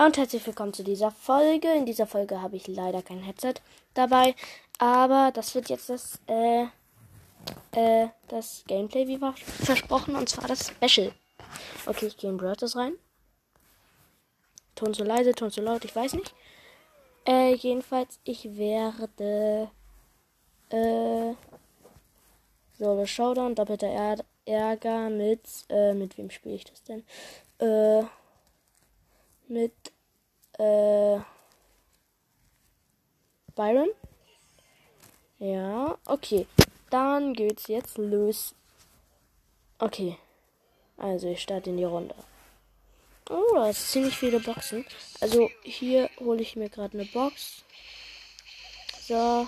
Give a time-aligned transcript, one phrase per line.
[0.00, 1.70] Ja, und herzlich willkommen zu dieser Folge.
[1.74, 3.56] In dieser Folge habe ich leider kein Headset
[3.92, 4.34] dabei,
[4.78, 6.62] aber das wird jetzt das, äh,
[7.72, 11.12] äh, das Gameplay, wie war versprochen, und zwar das Special.
[11.84, 12.94] Okay, ich gehe in Brothers rein.
[14.74, 16.34] Ton zu leise, Ton zu laut, ich weiß nicht.
[17.26, 19.70] Äh, jedenfalls, ich werde,
[20.70, 21.34] äh,
[22.78, 27.04] Solo Showdown, doppelter Ärger mit, äh, mit wem spiele ich das denn?
[27.58, 28.04] Äh,
[29.50, 29.72] mit
[30.58, 31.18] äh,
[33.54, 33.90] Byron.
[35.38, 36.46] Ja, okay.
[36.90, 38.54] Dann geht's jetzt los.
[39.78, 40.16] Okay.
[40.96, 42.14] Also ich starte in die Runde.
[43.28, 44.84] Oh, da ist ziemlich viele Boxen.
[45.20, 47.64] Also hier hole ich mir gerade eine Box.
[49.06, 49.46] So.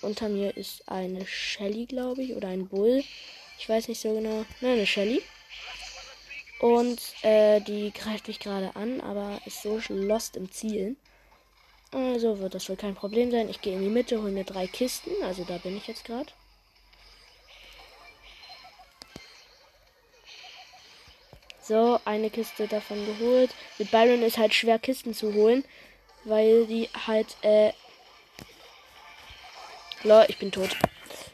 [0.00, 3.02] Unter mir ist eine Shelly, glaube ich, oder ein Bull.
[3.58, 4.44] Ich weiß nicht so genau.
[4.60, 5.22] Nein, eine Shelly.
[6.60, 10.96] Und äh, die greift mich gerade an, aber ist so lost im Zielen.
[11.92, 13.48] Also wird das wohl kein Problem sein.
[13.48, 15.10] Ich gehe in die Mitte, hole mir drei Kisten.
[15.22, 16.32] Also da bin ich jetzt gerade.
[21.66, 23.54] So, eine Kiste davon geholt.
[23.78, 25.64] Mit Byron ist halt schwer Kisten zu holen,
[26.24, 27.72] weil die halt, äh.
[30.02, 30.76] Lol, ich bin tot.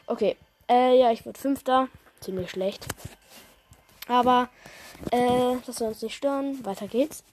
[0.06, 0.36] Okay.
[0.68, 1.88] Äh, ja, ich wurde Fünfter.
[2.20, 2.86] Ziemlich schlecht.
[4.06, 4.50] Aber
[5.10, 6.64] äh, das soll uns nicht stören.
[6.64, 7.24] Weiter geht's.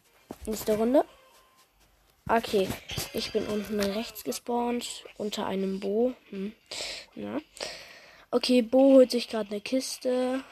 [0.45, 1.05] Nächste Runde.
[2.29, 2.67] Okay,
[3.13, 6.13] ich bin unten rechts gespawnt, unter einem Bo.
[6.29, 6.53] Hm.
[7.15, 7.39] Ja.
[8.31, 10.43] Okay, Bo holt sich gerade eine Kiste.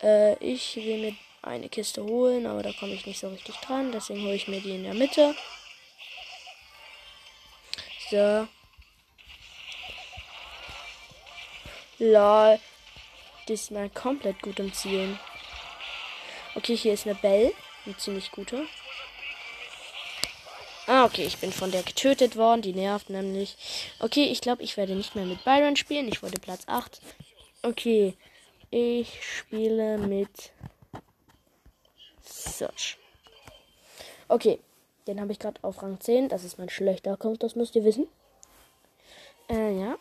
[0.00, 3.90] Äh, ich will mir eine Kiste holen, aber da komme ich nicht so richtig dran.
[3.90, 5.34] Deswegen hole ich mir die in der Mitte.
[8.10, 8.46] So.
[11.98, 12.60] Lol.
[13.48, 15.18] Diesmal komplett gut im Zielen.
[16.54, 17.52] Okay, hier ist eine Bell.
[17.86, 18.66] Eine ziemlich gute.
[20.86, 22.62] Ah, okay, ich bin von der getötet worden.
[22.62, 23.56] Die nervt nämlich.
[24.00, 26.08] Okay, ich glaube, ich werde nicht mehr mit Byron spielen.
[26.08, 27.00] Ich wurde Platz 8.
[27.62, 28.14] Okay,
[28.70, 30.52] ich spiele mit
[32.22, 32.98] Search.
[34.28, 34.58] Okay,
[35.06, 36.28] den habe ich gerade auf Rang 10.
[36.28, 38.06] Das ist mein schlechter Account, das müsst ihr wissen.
[39.48, 39.96] Äh, ja.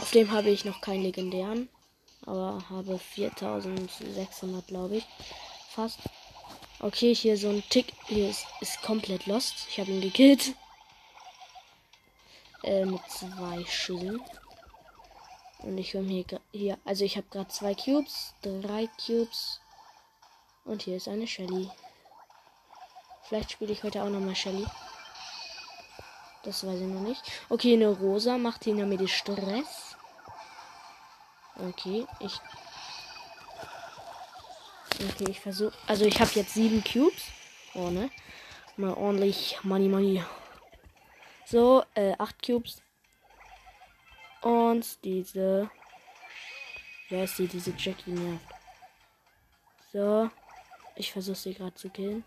[0.00, 1.68] Auf dem habe ich noch keinen legendären
[2.26, 5.06] aber habe 4600, glaube ich.
[5.70, 5.98] Fast.
[6.80, 7.92] Okay, hier so ein Tick.
[8.06, 9.66] Hier ist, ist komplett lost.
[9.70, 10.54] Ich habe ihn gekillt.
[12.62, 14.20] Äh, mit zwei Schüssen.
[15.60, 19.60] Und ich will hier, hier also ich habe gerade zwei Cubes, drei Cubes.
[20.64, 21.70] Und hier ist eine Shelly.
[23.24, 24.66] Vielleicht spiele ich heute auch nochmal Shelly.
[26.42, 27.22] Das weiß ich noch nicht.
[27.48, 29.91] Okay, eine Rosa macht mir die Stress.
[31.62, 32.40] Okay, ich.
[35.00, 35.72] Okay, ich versuche.
[35.86, 37.22] Also ich habe jetzt sieben Cubes.
[37.74, 38.10] Oh, ne?
[38.76, 40.24] Mal ordentlich Money Money.
[41.44, 42.82] So, äh, acht Cubes.
[44.40, 45.70] Und diese.
[47.08, 47.46] Wer ist die?
[47.46, 48.44] Diese Jackie nervt.
[49.92, 50.30] So.
[50.96, 52.24] Ich versuche sie gerade zu killen.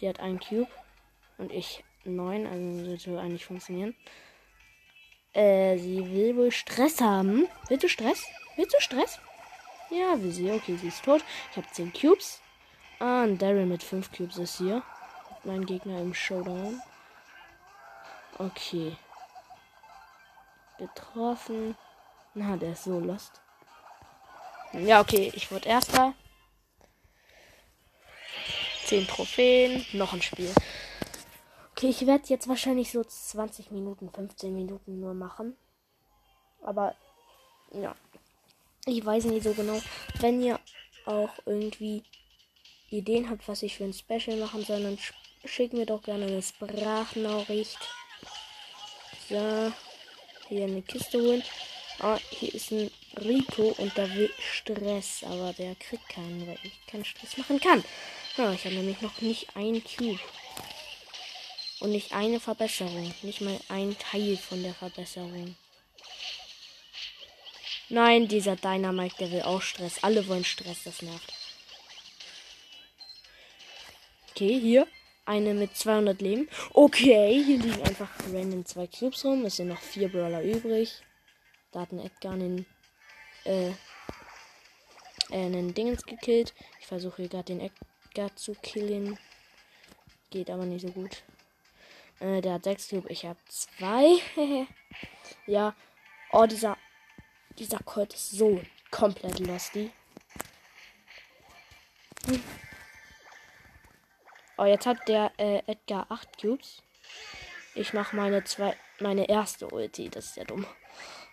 [0.00, 0.70] Die hat einen Cube.
[1.38, 2.46] Und ich neun.
[2.46, 3.96] Also sollte eigentlich funktionieren.
[5.34, 7.48] Äh, sie will wohl Stress haben.
[7.68, 8.24] Willst du Stress?
[8.56, 9.18] Willst du Stress?
[9.90, 10.50] Ja, will sie.
[10.50, 11.22] Okay, sie ist tot.
[11.50, 12.40] Ich habe 10 Cubes.
[13.00, 14.82] Ah, ein Daryl mit 5 Cubes ist hier.
[15.42, 16.80] Mein Gegner im Showdown.
[18.38, 18.96] Okay.
[20.78, 21.76] Getroffen.
[22.34, 23.40] Na, der ist so lost.
[24.72, 26.14] Ja, okay, ich wurde erster.
[28.86, 29.84] 10 Trophäen.
[29.92, 30.52] Noch ein Spiel.
[31.76, 35.56] Okay, ich werde jetzt wahrscheinlich so 20 Minuten, 15 Minuten nur machen.
[36.62, 36.94] Aber
[37.72, 37.96] ja,
[38.86, 39.82] ich weiß nicht so genau.
[40.20, 40.60] Wenn ihr
[41.04, 42.04] auch irgendwie
[42.90, 44.98] Ideen habt, was ich für ein Special machen soll, dann
[45.44, 47.80] schickt mir doch gerne eine Sprachnachricht.
[49.28, 49.72] So,
[50.48, 51.42] hier eine Kiste holen.
[51.98, 56.86] Ah, hier ist ein Rico und da will Stress, aber der kriegt keinen, weil ich
[56.86, 57.82] keinen Stress machen kann.
[58.36, 60.20] Ja, ich habe nämlich noch nicht einen Cube.
[61.84, 63.14] Und nicht eine Verbesserung.
[63.20, 65.54] Nicht mal ein Teil von der Verbesserung.
[67.90, 70.02] Nein, dieser Dynamite, der will auch Stress.
[70.02, 71.30] Alle wollen Stress, das nervt.
[74.30, 74.86] Okay, hier.
[75.26, 76.48] Eine mit 200 Leben.
[76.72, 79.44] Okay, hier liegen einfach random zwei Cubes rum.
[79.44, 81.02] Es sind noch vier Brawler übrig.
[81.70, 82.64] Da hat ein Edgar einen,
[83.44, 83.74] äh, äh,
[85.28, 86.54] einen Dingens gekillt.
[86.80, 89.18] Ich versuche hier gerade den Edgar zu killen.
[90.30, 91.22] Geht aber nicht so gut.
[92.20, 94.16] Äh, der hat 6 Cube, ich habe 2.
[95.46, 95.74] ja.
[96.32, 96.76] Oh, dieser.
[97.58, 99.92] Dieser Colt ist so komplett lusty.
[104.56, 106.82] Oh, jetzt hat der äh, Edgar 8 Cubes.
[107.74, 110.08] Ich mache meine zwei, meine erste Ulti.
[110.08, 110.64] Das ist ja dumm.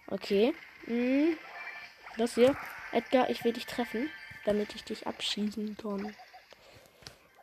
[0.07, 0.54] Okay.
[0.86, 1.38] Hm.
[2.18, 2.56] Das hier.
[2.92, 4.10] Edgar, ich will dich treffen,
[4.45, 6.16] damit ich dich abschießen kann.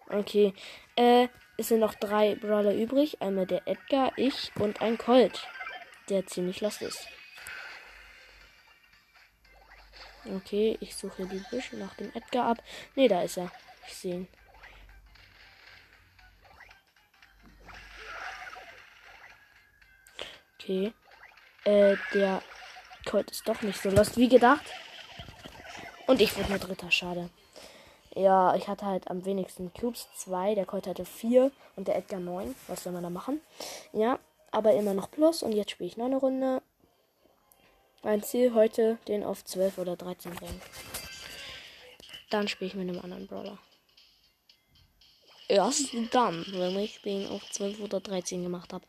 [0.08, 0.52] Okay.
[0.96, 3.20] Äh, es sind noch drei Brawler übrig.
[3.20, 5.46] Einmal der Edgar, ich und ein Colt,
[6.08, 7.08] der ziemlich lost ist.
[10.25, 12.62] Okay, ich suche die Büsche nach dem Edgar ab.
[12.94, 13.50] Ne, da ist er.
[13.87, 14.28] Ich sehe ihn.
[20.54, 20.93] Okay.
[21.64, 22.43] Äh, der
[23.04, 24.66] Colt ist doch nicht so lost wie gedacht.
[26.06, 27.31] Und ich wurde nur Dritter, schade.
[28.18, 30.08] Ja, ich hatte halt am wenigsten Cubes.
[30.16, 32.56] Zwei, der Colt hatte vier und der Edgar neun.
[32.66, 33.40] Was soll man da machen?
[33.92, 34.18] Ja,
[34.50, 35.44] aber immer noch Plus.
[35.44, 36.60] Und jetzt spiele ich noch eine Runde.
[38.02, 40.60] Mein Ziel heute, den auf 12 oder 13 bringen.
[42.30, 43.58] Dann spiele ich mit einem anderen Brawler.
[45.46, 48.84] Erst dann, wenn ich den auf 12 oder 13 gemacht habe.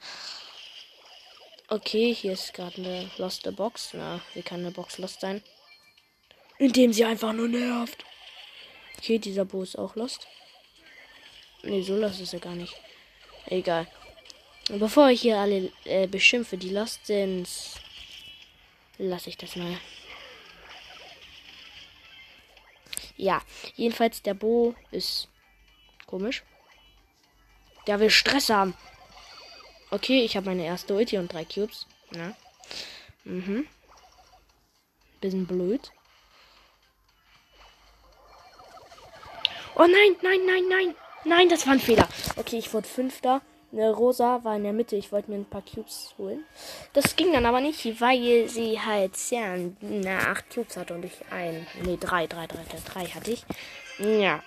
[1.68, 3.92] Okay, hier ist gerade eine loste Box.
[3.94, 5.44] Na, wie kann eine Box lost sein?
[6.58, 8.04] Indem sie einfach nur nervt.
[9.00, 10.28] Okay, dieser Bo ist auch lost.
[11.64, 12.76] Ne, so lost ist er gar nicht.
[13.46, 13.88] Egal.
[14.68, 17.48] Bevor ich hier alle äh, beschimpfe, die lost sind,
[18.98, 19.80] lasse ich das mal.
[23.16, 23.42] Ja,
[23.76, 25.30] jedenfalls der Bo ist
[26.06, 26.44] komisch.
[27.88, 28.76] Der will Stress haben.
[29.92, 31.88] Okay, ich habe meine erste Ulti und drei Cubes.
[32.14, 32.36] Ja.
[33.24, 33.66] Mhm.
[35.22, 35.90] Bisschen blöd.
[39.80, 40.96] Oh nein, nein, nein, nein.
[41.24, 42.06] Nein, das war ein Fehler.
[42.36, 43.42] Okay, ich wurde Fünfter.
[43.72, 44.98] Eine Rosa war in der Mitte.
[44.98, 46.44] Ich wollte mir ein paar Cubes holen.
[46.92, 51.14] Das ging dann aber nicht, weil sie halt sehr na, acht Cubes hatte und ich
[51.32, 51.66] ein.
[51.86, 53.46] Nee, drei, drei, drei, drei, drei hatte ich.
[54.00, 54.44] Ja.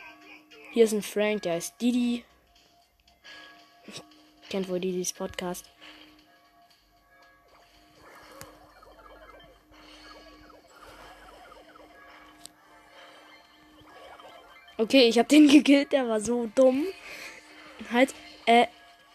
[0.72, 2.24] Hier ist ein Frank, der ist Didi.
[4.50, 5.64] Kennt wohl Didis Podcast.
[14.76, 16.86] Okay, ich habe den gekillt, der war so dumm.
[17.90, 18.14] Halt,
[18.46, 18.66] äh,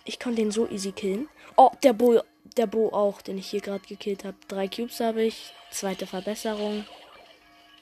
[0.06, 1.30] ich konnte den so easy killen.
[1.56, 2.22] Oh, der Bo,
[2.58, 4.38] der Bo auch, den ich hier gerade gekillt habe.
[4.48, 5.54] Drei Cubes habe ich.
[5.72, 6.86] Zweite Verbesserung.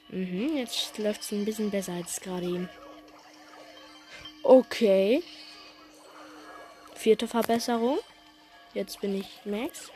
[0.08, 2.68] Mhm, jetzt läuft es ein bisschen besser als gerade eben.
[4.42, 5.22] Okay.
[6.94, 7.98] Vierte Verbesserung.
[8.74, 9.90] Jetzt bin ich Max.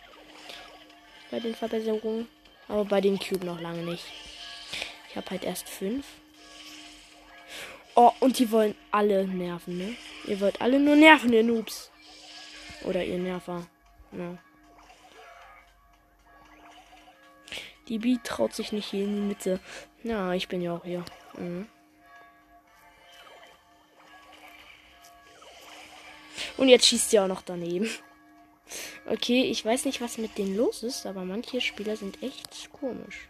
[1.31, 2.29] Bei den Verbesserungen.
[2.69, 4.05] Aber bei den Cube noch lange nicht.
[5.09, 6.07] Ich habe halt erst fünf.
[7.95, 9.97] Oh, und die wollen alle nerven, ne?
[10.27, 11.91] Ihr wollt alle nur nerven, ihr Noobs.
[12.85, 13.67] Oder ihr Nerver.
[14.13, 14.39] Ja.
[17.89, 19.61] Die B traut sich nicht hier in die Mitte.
[20.03, 21.05] Ja, ich bin ja auch hier.
[21.37, 21.67] Mhm.
[26.57, 27.89] Und jetzt schießt sie auch noch daneben.
[29.07, 33.29] Okay, ich weiß nicht, was mit denen los ist, aber manche Spieler sind echt komisch.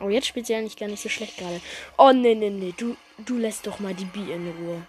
[0.00, 1.60] Oh, jetzt spielt sie eigentlich gar nicht so schlecht gerade.
[1.96, 2.72] Oh, nee, nee, nee.
[2.76, 4.86] Du, du lässt doch mal die B in Ruhe.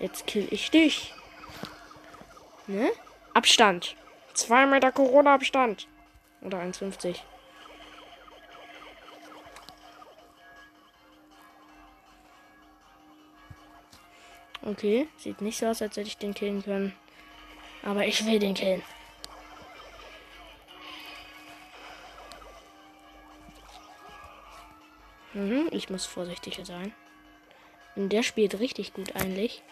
[0.00, 1.14] Jetzt kill ich dich.
[2.66, 2.90] Ne?
[3.32, 3.96] Abstand.
[4.34, 5.86] 2 Meter Corona-Abstand.
[6.42, 7.16] Oder 1,50.
[14.62, 16.92] Okay, sieht nicht so aus, als hätte ich den killen können.
[17.84, 18.82] Aber ich will den killen.
[25.36, 26.94] Mhm, ich muss vorsichtiger sein.
[27.94, 29.62] Und der spielt richtig gut eigentlich.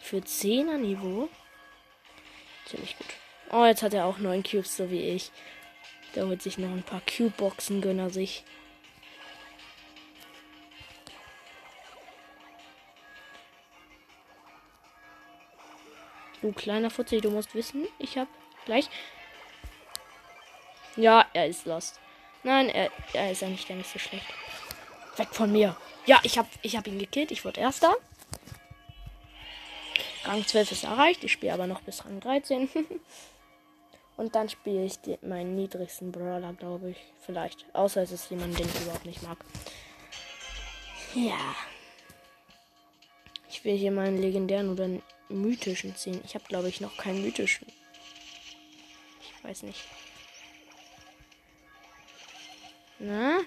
[0.00, 1.28] Für 10er Niveau.
[2.66, 3.06] Ziemlich gut.
[3.52, 5.30] Oh, jetzt hat er auch 9 Cubes, so wie ich.
[6.16, 8.42] Der holt sich noch ein paar Cube-Boxen, gönner sich.
[16.42, 18.26] Du kleiner Futzi, du musst wissen, ich hab
[18.64, 18.90] gleich.
[20.96, 22.00] Ja, er ist lost.
[22.42, 24.26] Nein, er, er ist eigentlich gar nicht so schlecht.
[25.16, 25.76] Weg von mir.
[26.06, 27.30] Ja, ich hab, ich hab ihn gekillt.
[27.30, 27.94] Ich wurde erster.
[30.24, 31.22] Rang 12 ist erreicht.
[31.24, 32.68] Ich spiele aber noch bis Rang 13.
[34.16, 36.98] Und dann spiele ich die, meinen niedrigsten Brawler, glaube ich.
[37.20, 37.66] Vielleicht.
[37.74, 39.38] Außer es ist jemand, den ich überhaupt nicht mag.
[41.14, 41.54] Ja.
[43.48, 44.88] Ich will hier meinen legendären oder
[45.28, 46.20] mythischen ziehen.
[46.24, 47.66] Ich habe, glaube ich, noch keinen mythischen.
[49.20, 49.84] Ich weiß nicht.
[52.98, 53.40] Na?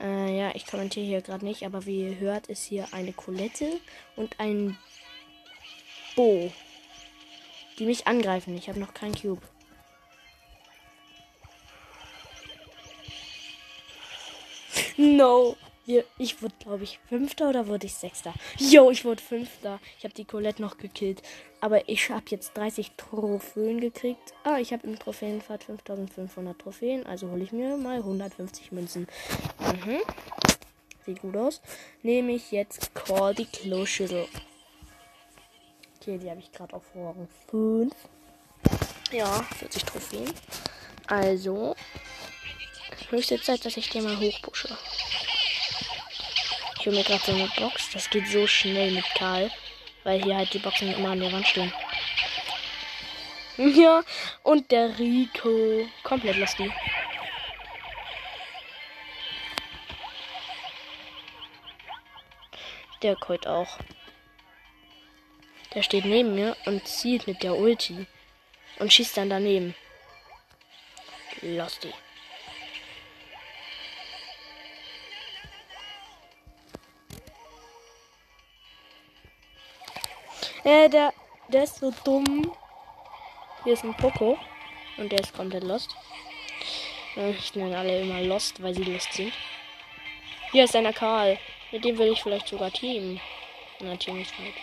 [0.00, 3.80] Äh, ja, ich kommentiere hier gerade nicht, aber wie ihr hört, ist hier eine Colette
[4.16, 4.78] und ein
[6.16, 6.50] Bo,
[7.78, 8.56] die mich angreifen.
[8.56, 9.42] Ich habe noch keinen Cube.
[14.96, 15.56] No.
[15.86, 18.34] Wir, ich wurde, glaube ich, Fünfter oder wurde ich Sechster?
[18.58, 19.80] Yo, ich wurde Fünfter.
[19.98, 21.22] Ich habe die Colette noch gekillt.
[21.60, 24.34] Aber ich habe jetzt 30 Trophäen gekriegt.
[24.44, 27.06] Ah, ich habe im Trophäenfahrt 5500 Trophäen.
[27.06, 29.06] Also hole ich mir mal 150 Münzen.
[29.58, 30.00] Mhm.
[31.06, 31.60] Sieht gut aus.
[32.02, 34.26] Nehme ich jetzt Call die Kloschüssel.
[36.00, 37.94] Okay, die habe ich gerade auf Rang 5.
[39.12, 40.32] Ja, 40 Trophäen.
[41.06, 41.74] Also,
[43.10, 44.68] höchste Zeit, dass ich den mal hochpushe.
[46.80, 47.90] Ich hole mir gerade so eine Box.
[47.90, 49.50] Das geht so schnell mit Karl.
[50.02, 51.72] Weil hier halt die Boxen immer an der Wand stehen.
[53.58, 54.02] Ja,
[54.42, 55.86] und der Rico.
[56.02, 56.72] Komplett lustig.
[63.02, 63.76] Der Colt auch.
[65.74, 68.06] Der steht neben mir und zielt mit der Ulti.
[68.78, 69.74] Und schießt dann daneben.
[71.42, 71.92] Lustig.
[80.64, 81.12] Äh, der,
[81.48, 82.52] der ist so dumm.
[83.64, 84.38] Hier ist ein Poco.
[84.96, 85.94] Und der ist komplett lost.
[87.16, 89.32] Ich nenne alle immer lost, weil sie lost sind.
[90.52, 91.38] Hier ist einer Karl.
[91.72, 93.20] Mit dem will ich vielleicht sogar teamen.
[93.80, 94.54] Na, team ist mit.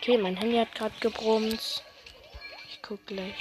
[0.00, 1.82] Okay, mein Handy hat gerade gebrummt.
[2.70, 3.34] Ich guck gleich.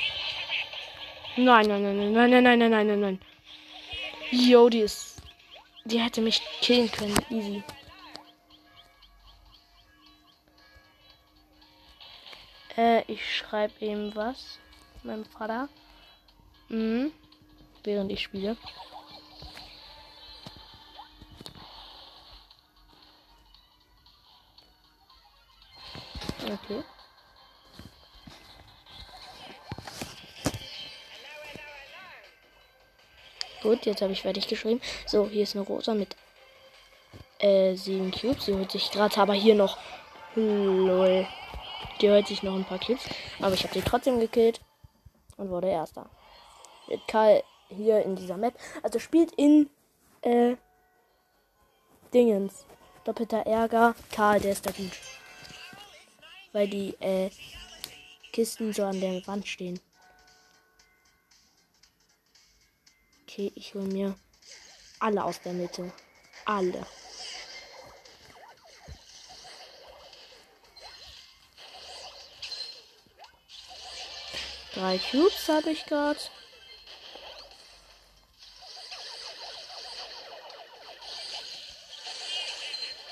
[1.35, 3.21] Nein, nein, nein, nein, nein, nein, nein, nein, nein, nein.
[4.31, 5.21] Jo, die ist.
[5.85, 7.17] Die hätte mich killen können.
[7.29, 7.63] Easy.
[12.77, 14.59] Äh, ich schreibe ihm was.
[15.03, 15.67] Meinem Vater.
[16.69, 17.11] Mhm.
[17.83, 18.55] Während ich spiele.
[26.43, 26.83] Okay.
[33.61, 34.81] Gut, jetzt habe ich fertig geschrieben.
[35.05, 36.15] So, hier ist eine rosa mit
[37.39, 38.45] äh, sieben Cubes.
[38.45, 39.77] Sie holt sich gerade aber hier noch.
[40.35, 41.27] Lol.
[42.01, 43.03] Die holt sich noch ein paar Cubes.
[43.39, 44.61] Aber ich habe sie trotzdem gekillt
[45.37, 46.09] und wurde erster.
[46.87, 48.53] Mit Karl hier in dieser Map.
[48.83, 49.69] Also spielt in
[50.21, 50.55] äh,
[52.13, 52.65] Dingens.
[53.03, 53.95] Doppelter Ärger.
[54.11, 54.91] Karl, der ist da gut
[56.57, 57.29] weil die äh,
[58.33, 59.79] Kisten so an der Wand stehen.
[63.23, 64.15] Okay, ich hole mir
[64.99, 65.91] alle aus der Mitte.
[66.45, 66.83] Alle.
[74.77, 76.19] Drei Cubes habe ich gerade.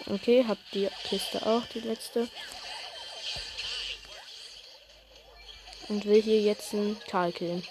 [0.07, 2.29] Okay, hab die Kiste auch, die letzte.
[5.87, 7.63] und will hier jetzt einen Karl killen.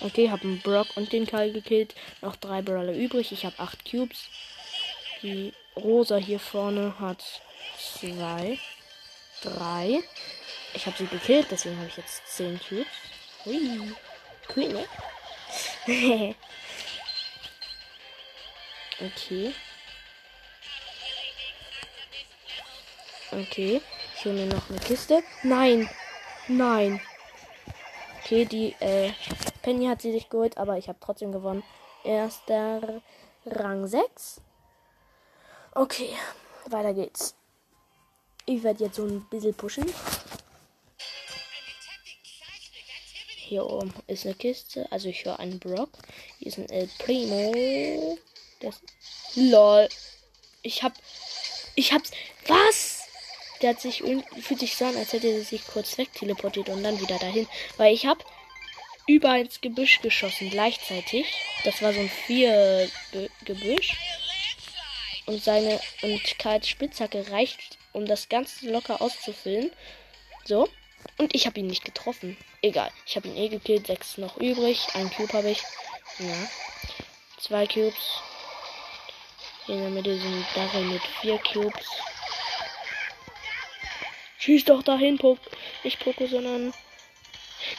[0.00, 1.94] Okay, habe einen Brock und den Karl gekillt.
[2.20, 3.32] Noch drei Brawler übrig.
[3.32, 4.28] Ich habe acht Cubes.
[5.22, 7.24] Die Rosa hier vorne hat
[7.78, 8.58] zwei,
[9.44, 10.02] drei.
[10.74, 12.86] Ich habe sie gekillt, deswegen habe ich jetzt zehn Cubes.
[13.44, 13.94] Hui.
[14.54, 14.86] Cool, ne?
[19.00, 19.54] okay.
[23.30, 23.80] Okay.
[24.16, 25.22] Ich hole mir noch eine Kiste.
[25.42, 25.88] Nein.
[26.48, 27.00] Nein.
[28.20, 29.12] Okay, die äh,
[29.62, 31.62] Penny hat sie sich geholt, aber ich habe trotzdem gewonnen.
[32.04, 33.02] Erster
[33.46, 34.40] Rang 6.
[35.74, 36.10] Okay,
[36.66, 37.34] weiter geht's.
[38.46, 39.86] Ich werde jetzt so ein bisschen pushen.
[43.36, 44.90] Hier oben ist eine Kiste.
[44.90, 45.90] Also ich höre einen Brock.
[46.38, 48.18] Hier ist ein El Primo.
[48.60, 48.80] Das.
[49.34, 49.88] LOL.
[50.62, 50.92] Ich hab.
[51.74, 52.10] Ich hab's.
[52.46, 53.04] Was?
[53.64, 54.02] der hat sich
[54.42, 57.48] fühlt sich so an, als hätte er sich kurz weg teleportiert und dann wieder dahin.
[57.78, 58.22] Weil ich habe
[59.06, 61.26] über ins Gebüsch geschossen gleichzeitig.
[61.64, 62.90] Das war so ein vier
[63.46, 63.96] Gebüsch.
[65.26, 69.70] Und seine und Karls Spitzhacke reicht, um das Ganze locker auszufüllen.
[70.44, 70.68] So.
[71.18, 72.36] Und ich habe ihn nicht getroffen.
[72.62, 72.90] Egal.
[73.06, 73.86] Ich habe ihn eh gekillt.
[73.86, 74.86] Sechs noch übrig.
[74.94, 75.62] Ein Cube habe ich.
[76.18, 76.48] Ja.
[77.38, 78.20] Zwei Cubes.
[79.66, 81.86] Hier in der Mitte sind Darrell mit vier Cubes.
[84.38, 85.38] Schieß doch dahin, Pok
[85.84, 86.74] nicht Poco, sondern.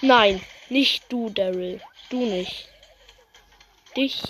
[0.02, 1.82] Nein, nicht du, Daryl.
[2.10, 2.68] Du nicht.
[3.96, 4.22] Dich.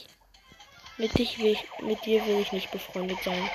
[0.97, 3.49] Mit dich will ich, mit dir will ich nicht befreundet sein.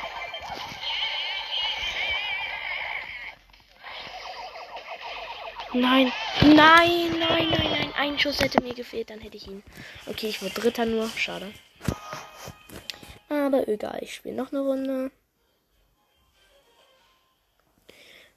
[5.73, 7.93] Nein, nein, nein, nein, nein.
[7.97, 9.63] Ein Schuss hätte mir gefehlt, dann hätte ich ihn.
[10.07, 11.09] Okay, ich wurde Dritter nur.
[11.11, 11.53] Schade.
[13.29, 15.13] Aber egal, ich spiele noch eine Runde.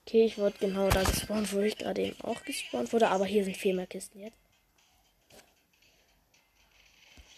[0.06, 3.10] Okay, ich wurde genau da gespawnt, wo ich gerade eben auch gespawnt wurde.
[3.10, 4.43] Aber hier sind viel mehr Kisten jetzt.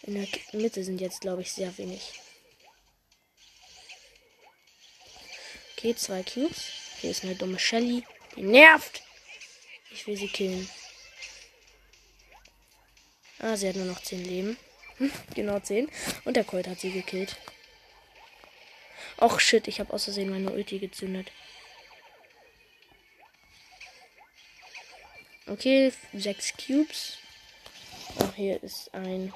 [0.06, 2.12] In der Mitte sind jetzt, glaube ich, sehr wenig.
[5.76, 6.70] Okay, zwei Cubes.
[7.00, 8.04] Hier ist eine dumme Shelly.
[8.36, 9.02] Die nervt.
[9.90, 10.68] Ich will sie killen.
[13.38, 14.56] Ah, sie hat nur noch 10 Leben.
[14.98, 15.90] Hm, genau 10.
[16.24, 17.36] Und der Colt hat sie gekillt.
[19.18, 21.32] Och shit, ich habe aus Versehen meine Ulti gezündet.
[25.46, 27.18] Okay, 6 Cubes.
[28.18, 29.32] Ach, hier ist ein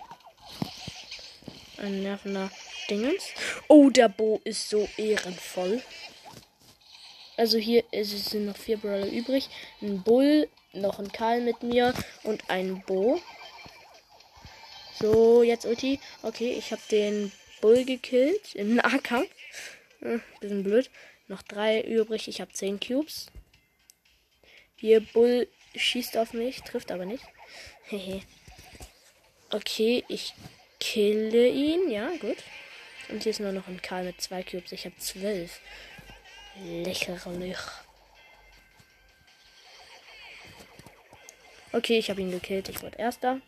[1.80, 2.50] ein nervender
[2.88, 3.24] Dingens.
[3.68, 5.82] Oh, der Bo ist so ehrenvoll.
[7.36, 9.48] Also hier ist, sind noch vier Brawler übrig.
[9.80, 13.20] Ein Bull, noch ein Karl mit mir und ein Bo.
[15.00, 15.98] So, jetzt Ulti.
[16.22, 19.30] Okay, ich habe den Bull gekillt im Nahkampf.
[20.00, 20.90] Hm, bisschen blöd.
[21.28, 22.28] Noch drei übrig.
[22.28, 23.26] Ich habe zehn Cubes.
[24.76, 27.24] Hier Bull schießt auf mich, trifft aber nicht.
[27.84, 28.22] Hehe.
[29.50, 30.34] okay, ich
[30.80, 31.90] kille ihn.
[31.90, 32.38] Ja, gut.
[33.08, 34.72] Und hier ist nur noch ein Karl mit zwei Cubes.
[34.72, 35.60] Ich habe zwölf.
[36.64, 37.58] Lächerlich.
[41.72, 42.68] Okay, ich habe ihn gekillt.
[42.68, 43.40] Ich wurde erster.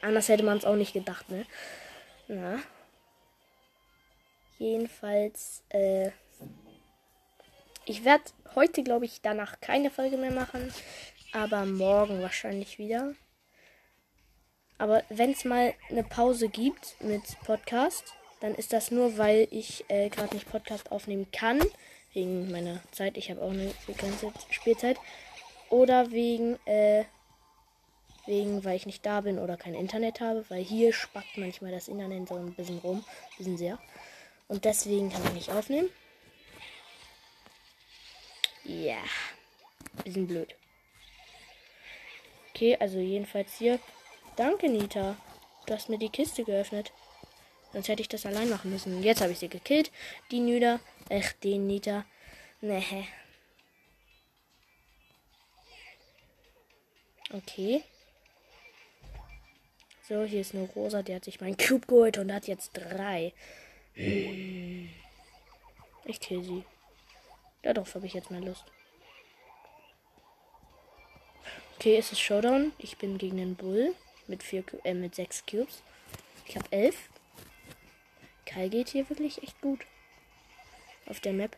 [0.00, 1.46] Anders hätte man es auch nicht gedacht, ne?
[2.28, 2.60] Na.
[4.58, 6.10] Jedenfalls, äh.
[7.86, 8.24] Ich werde
[8.54, 10.72] heute, glaube ich, danach keine Folge mehr machen.
[11.32, 13.14] Aber morgen wahrscheinlich wieder.
[14.78, 19.84] Aber wenn es mal eine Pause gibt mit Podcast, dann ist das nur, weil ich
[19.88, 21.62] äh, gerade nicht Podcast aufnehmen kann.
[22.12, 23.16] Wegen meiner Zeit.
[23.16, 24.98] Ich habe auch eine begrenzte Spielzeit.
[25.70, 27.04] Oder wegen, äh,
[28.26, 30.44] wegen, weil ich nicht da bin oder kein Internet habe.
[30.48, 32.98] Weil hier spackt manchmal das Internet so ein bisschen rum.
[32.98, 33.78] Ein bisschen sehr.
[34.48, 35.88] Und deswegen kann ich nicht aufnehmen.
[38.64, 38.74] Ja.
[38.74, 39.04] Yeah.
[40.04, 40.54] Bisschen blöd.
[42.50, 43.78] Okay, also jedenfalls hier
[44.36, 45.16] Danke, Nita.
[45.66, 46.92] Du hast mir die Kiste geöffnet.
[47.72, 49.02] Sonst hätte ich das allein machen müssen.
[49.02, 49.92] Jetzt habe ich sie gekillt.
[50.30, 50.80] Die Nüder.
[51.08, 52.04] Echt, den Nita.
[52.60, 53.06] Nee.
[57.32, 57.84] Okay.
[60.08, 63.32] So, hier ist eine Rosa, die hat sich meinen Cube geholt und hat jetzt drei.
[63.94, 64.90] Hm.
[66.04, 66.64] Ich kill sie.
[67.62, 68.64] Darauf habe ich jetzt mal Lust.
[71.76, 72.72] Okay, es ist Showdown.
[72.78, 73.94] Ich bin gegen den Bull
[74.28, 75.82] mit, vier, äh, mit sechs Cubes.
[76.46, 77.08] Ich habe elf.
[78.46, 79.80] Kai geht hier wirklich echt gut.
[81.06, 81.56] Auf der Map.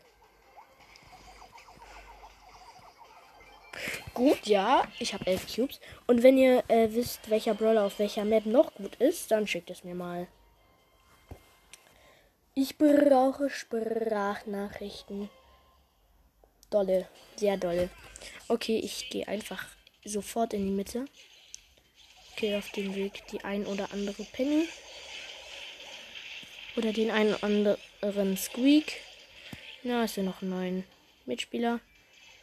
[4.13, 4.87] Gut, ja.
[4.99, 5.79] Ich habe elf Cubes.
[6.07, 9.69] Und wenn ihr äh, wisst, welcher Brawler auf welcher Map noch gut ist, dann schickt
[9.69, 10.27] es mir mal.
[12.55, 15.29] Ich brauche Sprachnachrichten.
[16.71, 17.07] Dolle.
[17.35, 17.89] Sehr dolle.
[18.47, 19.67] Okay, ich gehe einfach
[20.03, 21.05] sofort in die Mitte
[22.37, 24.67] gehe auf dem Weg die ein oder andere Penny.
[26.77, 29.01] Oder den einen oder anderen Squeak.
[29.83, 30.83] Na, ist ja noch ein neuer
[31.25, 31.81] Mitspieler.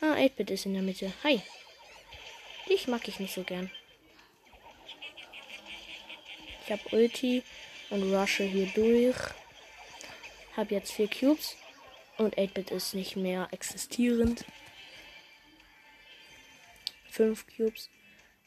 [0.00, 1.12] Ah, 8-Bit ist in der Mitte.
[1.22, 1.40] Hi.
[2.68, 3.70] Dich mag ich nicht so gern.
[6.64, 7.42] Ich habe Ulti
[7.90, 9.16] und rushe hier durch.
[10.56, 11.56] Hab jetzt vier Cubes.
[12.18, 14.44] Und 8-Bit ist nicht mehr existierend.
[17.10, 17.88] Fünf Cubes.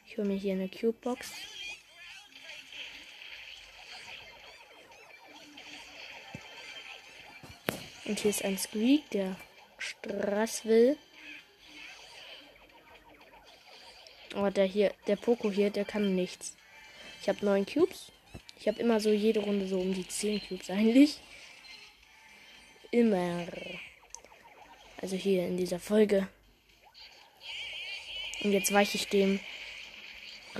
[0.08, 1.32] Ich hole mir hier eine Cube-Box.
[8.06, 9.36] Und hier ist ein Squeak, der
[9.76, 10.96] Strass will.
[14.34, 16.56] Aber der hier, der Poco hier, der kann nichts.
[17.20, 18.10] Ich habe neun Cubes.
[18.58, 21.20] Ich habe immer so jede Runde so um die zehn Cubes eigentlich.
[22.90, 23.46] Immer.
[25.02, 26.28] Also hier in dieser Folge.
[28.42, 29.38] Und jetzt weiche ich dem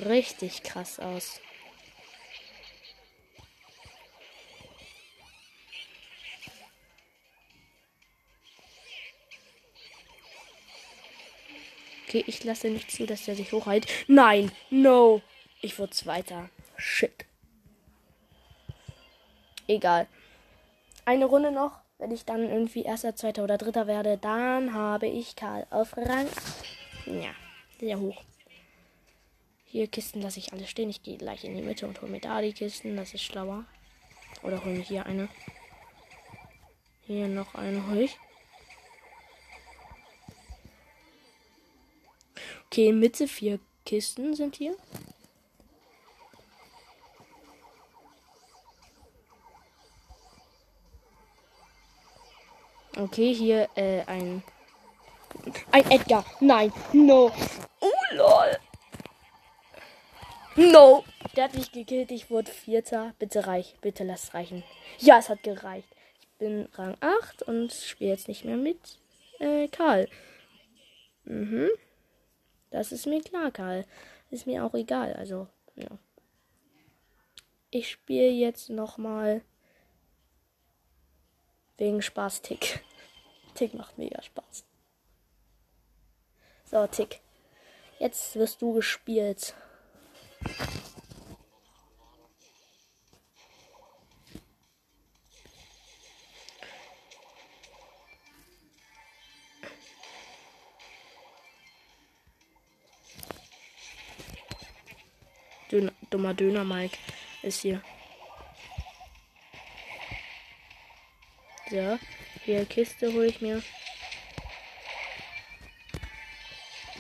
[0.07, 1.41] richtig krass aus.
[12.09, 13.87] Okay, ich lasse nicht zu, dass er sich hochhält.
[14.07, 15.21] Nein, no.
[15.61, 16.49] Ich wurde Zweiter.
[16.79, 17.27] Shit.
[19.67, 20.07] Egal.
[21.05, 21.81] Eine Runde noch.
[21.99, 26.29] Wenn ich dann irgendwie Erster, Zweiter oder Dritter werde, dann habe ich Karl auf Rang.
[27.07, 27.35] Ja,
[27.79, 28.23] sehr hoch.
[29.71, 30.89] Hier Kisten lasse ich alle stehen.
[30.89, 32.97] Ich gehe gleich in die Mitte und hole mir da die Kisten.
[32.97, 33.65] Das ist schlauer.
[34.43, 35.29] Oder hole mir hier eine.
[37.07, 38.17] Hier noch eine hole ich.
[42.67, 44.77] Okay, Mitte vier Kisten sind hier.
[52.97, 54.43] Okay, hier äh, ein
[55.71, 56.25] Ein Edgar.
[56.41, 56.73] Nein.
[56.93, 57.31] No.
[57.81, 58.59] Oh, lol.
[60.59, 61.05] No.
[61.37, 62.11] Der hat mich gekillt.
[62.11, 63.15] Ich wurde Vierter.
[63.21, 63.77] Bitte reich.
[63.81, 64.65] Bitte lass reichen.
[64.99, 65.89] Ja, es hat gereicht.
[66.21, 68.99] Ich bin Rang 8 und spiele jetzt nicht mehr mit
[69.39, 70.09] äh, Karl.
[71.25, 71.69] Mhm.
[72.71, 73.85] Das ist mir klar, Karl.
[74.33, 75.13] Ist mir auch egal.
[75.13, 75.87] Also, ja.
[77.71, 79.43] Ich spiele jetzt nochmal
[81.77, 82.81] wegen Spaß Tick.
[83.55, 84.65] Tick macht mega Spaß.
[86.65, 87.21] So, Tick.
[88.01, 89.55] Jetzt wirst du gespielt.
[105.71, 106.97] Döner, dummer Döner Mike
[107.43, 107.83] ist hier.
[111.69, 111.99] So,
[112.45, 113.63] hier Kiste hole ich mir.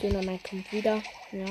[0.02, 1.02] Döner Mike kommt wieder.
[1.32, 1.46] Ja.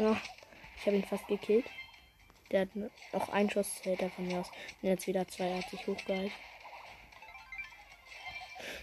[0.00, 0.18] Ja,
[0.78, 1.66] ich habe ihn fast gekillt.
[2.50, 4.50] Der hat noch einen Schuss hält er von mir aus.
[4.80, 6.32] Und jetzt wieder zwei hat sich hochgehalten.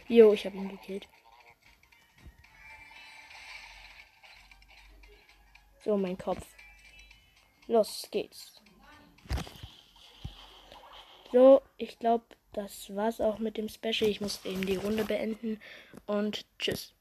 [0.08, 1.08] Jo, ich habe ihn gekillt.
[5.84, 6.46] So, mein Kopf.
[7.66, 8.62] Los geht's.
[11.32, 14.08] So, ich glaube, das war's auch mit dem Special.
[14.08, 15.60] Ich muss eben die Runde beenden
[16.06, 16.94] und tschüss.